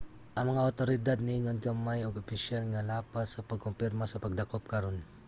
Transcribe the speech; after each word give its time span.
ang 0.37 0.45
mga 0.51 0.65
awtoridad 0.69 1.19
niingon 1.21 1.63
gamay 1.65 1.99
og 2.03 2.19
opisyal 2.23 2.63
nga 2.69 2.85
lapas 2.89 3.27
sa 3.29 3.45
pagkumpirma 3.49 4.05
sa 4.07 4.21
pagdakop 4.23 4.63
karon 4.73 4.97